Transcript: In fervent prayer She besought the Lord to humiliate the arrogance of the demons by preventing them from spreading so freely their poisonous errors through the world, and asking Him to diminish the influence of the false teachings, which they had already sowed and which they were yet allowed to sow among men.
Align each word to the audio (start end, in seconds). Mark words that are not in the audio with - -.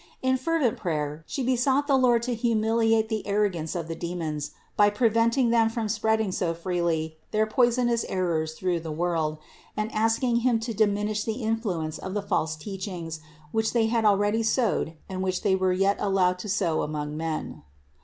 In 0.23 0.35
fervent 0.35 0.77
prayer 0.77 1.23
She 1.27 1.43
besought 1.43 1.85
the 1.85 1.95
Lord 1.95 2.23
to 2.23 2.33
humiliate 2.33 3.07
the 3.09 3.23
arrogance 3.27 3.75
of 3.75 3.87
the 3.87 3.93
demons 3.93 4.49
by 4.75 4.89
preventing 4.89 5.51
them 5.51 5.69
from 5.69 5.87
spreading 5.87 6.31
so 6.31 6.55
freely 6.55 7.17
their 7.29 7.45
poisonous 7.45 8.03
errors 8.09 8.55
through 8.55 8.79
the 8.79 8.91
world, 8.91 9.37
and 9.77 9.91
asking 9.93 10.37
Him 10.37 10.59
to 10.61 10.73
diminish 10.73 11.23
the 11.23 11.43
influence 11.43 11.99
of 11.99 12.15
the 12.15 12.23
false 12.23 12.55
teachings, 12.55 13.19
which 13.51 13.73
they 13.73 13.85
had 13.85 14.03
already 14.03 14.41
sowed 14.41 14.95
and 15.07 15.21
which 15.21 15.43
they 15.43 15.53
were 15.53 15.71
yet 15.71 15.97
allowed 15.99 16.39
to 16.39 16.49
sow 16.49 16.81
among 16.81 17.15
men. 17.15 17.61